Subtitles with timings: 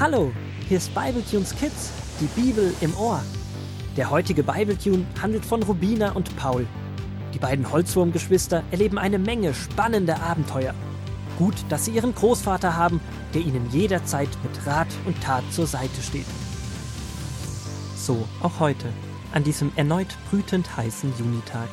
[0.00, 0.32] Hallo,
[0.66, 1.92] hier ist Bibletunes Kids,
[2.22, 3.22] die Bibel im Ohr.
[3.98, 6.66] Der heutige Bibletune handelt von Rubina und Paul.
[7.34, 10.72] Die beiden Holzwurmgeschwister erleben eine Menge spannender Abenteuer.
[11.36, 12.98] Gut, dass sie ihren Großvater haben,
[13.34, 16.24] der ihnen jederzeit mit Rat und Tat zur Seite steht.
[17.94, 18.86] So auch heute,
[19.34, 21.68] an diesem erneut brütend heißen Junitag.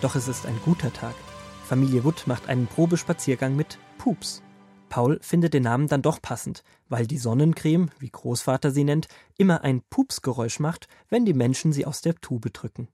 [0.00, 1.14] Doch es ist ein guter Tag.
[1.62, 4.42] Familie Wood macht einen Probespaziergang mit Pups.
[4.90, 9.08] Paul findet den Namen dann doch passend, weil die Sonnencreme, wie Großvater sie nennt,
[9.38, 12.88] immer ein Pupsgeräusch macht, wenn die Menschen sie aus der Tube drücken.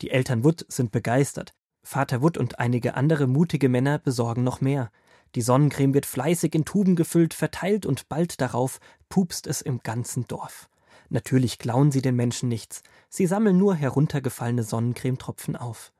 [0.00, 1.54] Die Eltern Wood sind begeistert.
[1.82, 4.92] Vater Wood und einige andere mutige Männer besorgen noch mehr.
[5.34, 8.78] Die Sonnencreme wird fleißig in Tuben gefüllt, verteilt und bald darauf
[9.08, 10.68] pupst es im ganzen Dorf.
[11.08, 12.82] Natürlich klauen sie den Menschen nichts.
[13.08, 15.92] Sie sammeln nur heruntergefallene Sonnencremetropfen auf.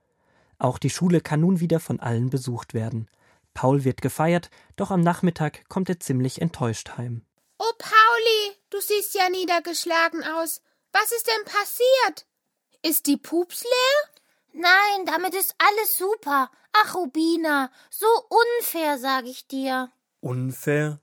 [0.58, 3.08] Auch die Schule kann nun wieder von allen besucht werden.
[3.54, 7.24] Paul wird gefeiert, doch am Nachmittag kommt er ziemlich enttäuscht heim.
[7.58, 10.60] Oh, Pauli, du siehst ja niedergeschlagen aus.
[10.92, 12.26] Was ist denn passiert?
[12.82, 14.22] Ist die Pups leer?
[14.52, 16.50] Nein, damit ist alles super.
[16.72, 19.90] Ach, Rubina, so unfair, sag ich dir.
[20.20, 21.00] Unfair?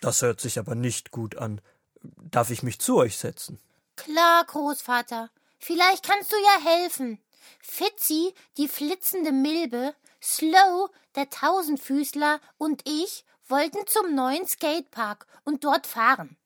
[0.00, 1.60] Das hört sich aber nicht gut an.
[2.02, 3.60] Darf ich mich zu euch setzen?
[3.96, 5.30] Klar, Großvater.
[5.58, 7.20] Vielleicht kannst du ja helfen.
[7.60, 15.86] Fitzi, die flitzende Milbe, Slow, der Tausendfüßler und ich wollten zum neuen Skatepark und dort
[15.86, 16.36] fahren.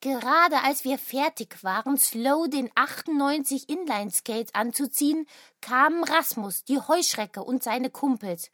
[0.00, 5.28] Gerade als wir fertig waren, Slow den 98 Inline-Skates anzuziehen,
[5.60, 8.50] kamen Rasmus, die Heuschrecke und seine Kumpels.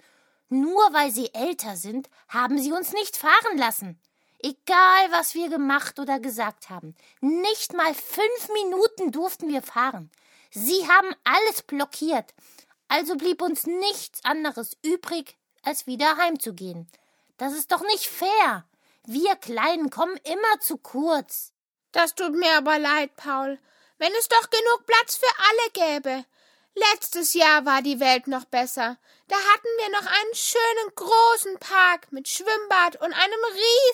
[0.51, 3.99] Nur weil sie älter sind, haben sie uns nicht fahren lassen.
[4.41, 10.11] Egal, was wir gemacht oder gesagt haben, nicht mal fünf Minuten durften wir fahren.
[10.51, 12.35] Sie haben alles blockiert.
[12.89, 16.91] Also blieb uns nichts anderes übrig, als wieder heimzugehen.
[17.37, 18.65] Das ist doch nicht fair.
[19.05, 21.53] Wir Kleinen kommen immer zu kurz.
[21.93, 23.59] Das tut mir aber leid, Paul.
[23.99, 26.25] Wenn es doch genug Platz für alle gäbe.
[26.75, 28.99] Letztes Jahr war die Welt noch besser.
[29.29, 33.45] Da hatten wir noch einen schönen großen Park mit Schwimmbad und einem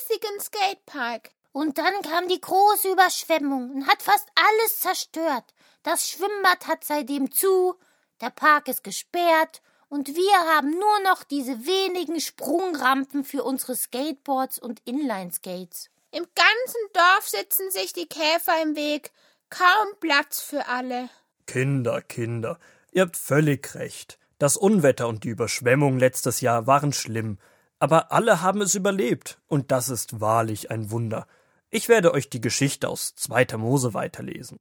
[0.00, 1.30] riesigen Skatepark.
[1.52, 5.44] Und dann kam die große Überschwemmung und hat fast alles zerstört.
[5.82, 7.76] Das Schwimmbad hat seitdem zu,
[8.20, 14.58] der Park ist gesperrt und wir haben nur noch diese wenigen Sprungrampen für unsere Skateboards
[14.58, 15.90] und Inline-Skates.
[16.10, 19.12] Im ganzen Dorf sitzen sich die Käfer im Weg.
[19.50, 21.08] Kaum Platz für alle.
[21.46, 22.58] Kinder, Kinder,
[22.92, 24.18] ihr habt völlig recht.
[24.38, 27.38] Das Unwetter und die Überschwemmung letztes Jahr waren schlimm,
[27.78, 31.26] aber alle haben es überlebt, und das ist wahrlich ein Wunder.
[31.70, 33.56] Ich werde euch die Geschichte aus 2.
[33.56, 34.58] Mose weiterlesen.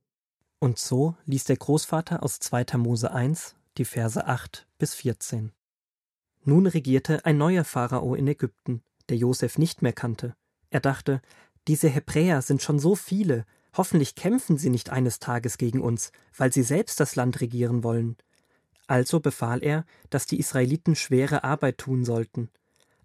[0.63, 2.77] Und so liest der Großvater aus 2.
[2.77, 5.51] Mose 1 die Verse 8 bis 14.
[6.45, 10.37] Nun regierte ein neuer Pharao in Ägypten, der Josef nicht mehr kannte.
[10.69, 11.21] Er dachte,
[11.67, 16.53] diese Hebräer sind schon so viele, hoffentlich kämpfen sie nicht eines Tages gegen uns, weil
[16.53, 18.15] sie selbst das Land regieren wollen.
[18.87, 22.49] Also befahl er, dass die Israeliten schwere Arbeit tun sollten.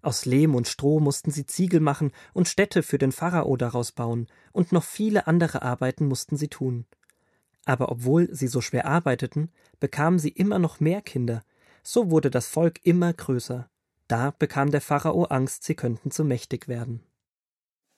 [0.01, 4.27] Aus Lehm und Stroh mussten sie Ziegel machen und Städte für den Pharao daraus bauen,
[4.53, 6.85] und noch viele andere Arbeiten mussten sie tun.
[7.69, 11.43] Aber obwohl sie so schwer arbeiteten, bekamen sie immer noch mehr Kinder.
[11.83, 13.69] So wurde das Volk immer größer.
[14.07, 17.05] Da bekam der Pharao Angst, sie könnten zu mächtig werden.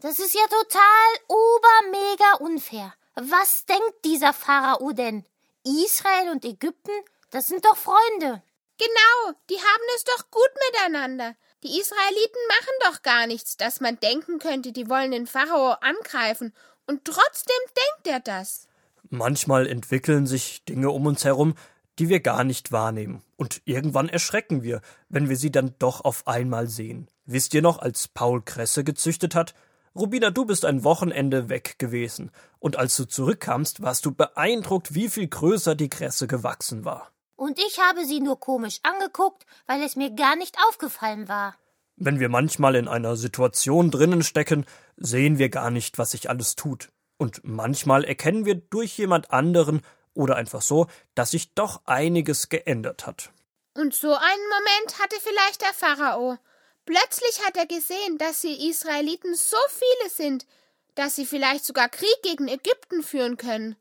[0.01, 2.93] Das ist ja total obermega unfair.
[3.15, 5.23] Was denkt dieser Pharao denn?
[5.63, 6.91] Israel und Ägypten,
[7.29, 8.43] das sind doch Freunde.
[8.77, 11.37] Genau, die haben es doch gut miteinander.
[11.63, 16.53] Die Israeliten machen doch gar nichts, dass man denken könnte, die wollen den Pharao angreifen.
[16.87, 18.67] Und trotzdem denkt er das.
[19.13, 21.55] Manchmal entwickeln sich Dinge um uns herum,
[21.99, 23.21] die wir gar nicht wahrnehmen.
[23.35, 27.09] Und irgendwann erschrecken wir, wenn wir sie dann doch auf einmal sehen.
[27.25, 29.53] Wisst ihr noch, als Paul Kresse gezüchtet hat?
[29.93, 32.31] Rubina, du bist ein Wochenende weg gewesen.
[32.59, 37.11] Und als du zurückkamst, warst du beeindruckt, wie viel größer die Kresse gewachsen war.
[37.35, 41.55] Und ich habe sie nur komisch angeguckt, weil es mir gar nicht aufgefallen war.
[41.97, 44.65] Wenn wir manchmal in einer Situation drinnen stecken,
[44.95, 46.89] sehen wir gar nicht, was sich alles tut.
[47.21, 49.83] Und manchmal erkennen wir durch jemand anderen
[50.15, 53.29] oder einfach so, dass sich doch einiges geändert hat.
[53.75, 56.39] Und so einen Moment hatte vielleicht der Pharao.
[56.83, 60.47] Plötzlich hat er gesehen, dass die Israeliten so viele sind,
[60.95, 63.75] dass sie vielleicht sogar Krieg gegen Ägypten führen können.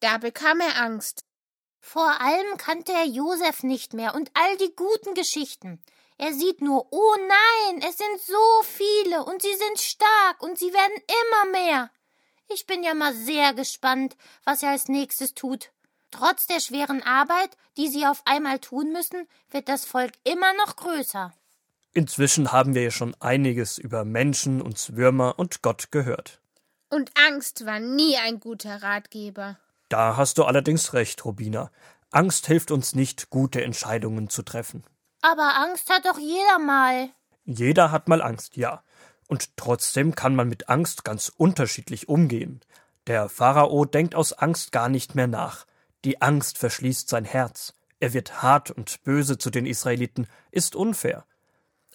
[0.00, 1.26] Da bekam er Angst.
[1.78, 5.82] Vor allem kannte er Josef nicht mehr und all die guten Geschichten.
[6.16, 10.72] Er sieht nur, oh nein, es sind so viele und sie sind stark und sie
[10.72, 11.90] werden immer mehr.
[12.54, 15.70] Ich bin ja mal sehr gespannt, was er als nächstes tut.
[16.10, 20.76] Trotz der schweren Arbeit, die sie auf einmal tun müssen, wird das Volk immer noch
[20.76, 21.32] größer.
[21.94, 26.40] Inzwischen haben wir ja schon einiges über Menschen und Würmer und Gott gehört.
[26.90, 29.58] Und Angst war nie ein guter Ratgeber.
[29.88, 31.70] Da hast du allerdings recht, Robina.
[32.10, 34.84] Angst hilft uns nicht, gute Entscheidungen zu treffen.
[35.22, 37.08] Aber Angst hat doch jeder mal.
[37.44, 38.82] Jeder hat mal Angst, ja.
[39.32, 42.60] Und trotzdem kann man mit Angst ganz unterschiedlich umgehen.
[43.06, 45.64] Der Pharao denkt aus Angst gar nicht mehr nach.
[46.04, 47.72] Die Angst verschließt sein Herz.
[47.98, 51.24] Er wird hart und böse zu den Israeliten, ist unfair.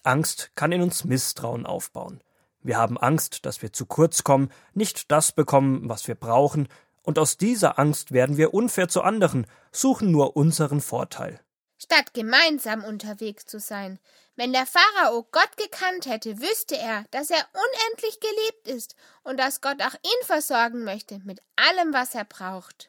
[0.02, 2.24] Angst kann in uns Misstrauen aufbauen.
[2.60, 6.66] Wir haben Angst, dass wir zu kurz kommen, nicht das bekommen, was wir brauchen,
[7.02, 11.38] und aus dieser Angst werden wir unfair zu anderen, suchen nur unseren Vorteil.
[11.78, 14.00] Statt gemeinsam unterwegs zu sein.
[14.38, 18.94] Wenn der Pharao Gott gekannt hätte, wüsste er, dass er unendlich geliebt ist
[19.24, 22.88] und dass Gott auch ihn versorgen möchte mit allem, was er braucht.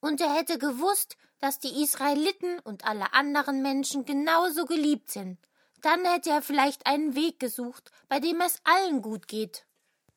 [0.00, 5.38] Und er hätte gewusst, dass die Israeliten und alle anderen Menschen genauso geliebt sind.
[5.80, 9.66] Dann hätte er vielleicht einen Weg gesucht, bei dem es allen gut geht.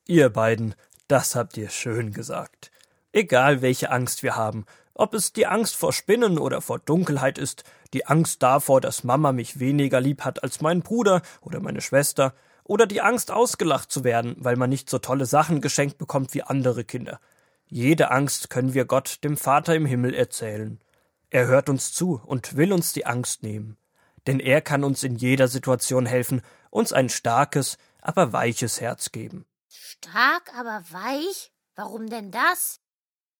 [0.08, 0.74] Ihr beiden,
[1.06, 2.72] das habt ihr schön gesagt.
[3.12, 4.66] Egal welche Angst wir haben,
[4.98, 7.64] ob es die Angst vor Spinnen oder vor Dunkelheit ist,
[7.94, 12.34] die Angst davor, dass Mama mich weniger lieb hat als mein Bruder oder meine Schwester,
[12.64, 16.42] oder die Angst ausgelacht zu werden, weil man nicht so tolle Sachen geschenkt bekommt wie
[16.42, 17.18] andere Kinder.
[17.66, 20.78] Jede Angst können wir Gott, dem Vater im Himmel, erzählen.
[21.30, 23.78] Er hört uns zu und will uns die Angst nehmen
[24.28, 29.46] denn er kann uns in jeder Situation helfen, uns ein starkes, aber weiches Herz geben.
[29.68, 31.50] Stark, aber weich?
[31.74, 32.78] Warum denn das?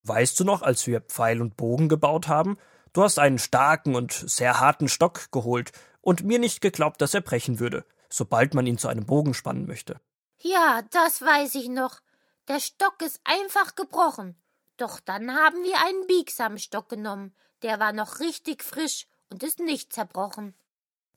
[0.04, 2.58] Weißt du noch, als wir Pfeil und Bogen gebaut haben?
[2.92, 7.20] Du hast einen starken und sehr harten Stock geholt und mir nicht geglaubt, dass er
[7.20, 10.00] brechen würde, sobald man ihn zu einem Bogen spannen möchte.
[10.40, 12.00] Ja, das weiß ich noch.
[12.48, 14.36] Der Stock ist einfach gebrochen.
[14.78, 17.34] Doch dann haben wir einen biegsamen Stock genommen.
[17.62, 20.54] Der war noch richtig frisch und ist nicht zerbrochen.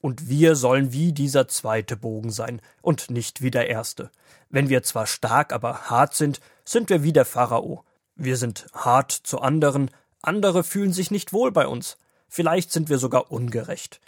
[0.01, 4.09] Und wir sollen wie dieser zweite Bogen sein und nicht wie der erste.
[4.49, 7.85] Wenn wir zwar stark, aber hart sind, sind wir wie der Pharao.
[8.23, 9.89] Wir sind hart zu anderen,
[10.21, 11.97] andere fühlen sich nicht wohl bei uns.
[12.27, 13.99] Vielleicht sind wir sogar ungerecht.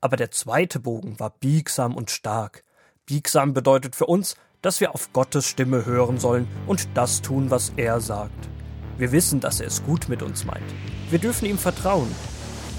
[0.00, 2.62] Aber der zweite Bogen war biegsam und stark.
[3.06, 7.72] Biegsam bedeutet für uns, dass wir auf Gottes Stimme hören sollen und das tun, was
[7.76, 8.48] er sagt.
[8.98, 10.72] Wir wissen, dass er es gut mit uns meint.
[11.10, 12.14] Wir dürfen ihm vertrauen.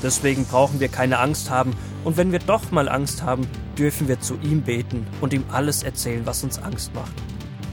[0.01, 1.75] Deswegen brauchen wir keine Angst haben,
[2.05, 3.45] und wenn wir doch mal Angst haben,
[3.77, 7.11] dürfen wir zu ihm beten und ihm alles erzählen, was uns Angst macht.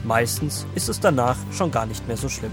[0.03, 2.51] Meistens ist es danach schon gar nicht mehr so schlimm.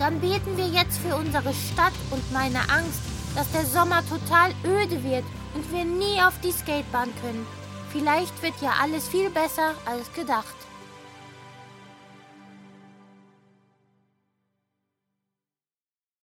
[0.00, 3.02] Dann beten wir jetzt für unsere Stadt und meine Angst,
[3.36, 5.24] dass der Sommer total öde wird
[5.54, 7.46] und wir nie auf die Skatebahn können.
[7.92, 10.56] Vielleicht wird ja alles viel besser als gedacht.